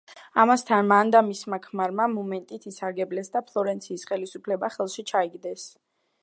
ამასთან 0.43 0.87
მან 0.91 1.11
და 1.15 1.19
მისმა 1.27 1.59
ქმარმა 1.65 2.07
მომენტით 2.13 2.65
ისარგებლეს 2.71 3.29
და 3.37 3.43
ფლორენციის 3.51 4.07
ხელისუფლება 4.13 4.73
ხელში 4.79 5.07
ჩაიგდეს. 5.13 5.69